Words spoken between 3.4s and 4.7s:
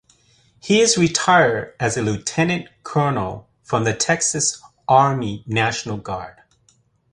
from the Texas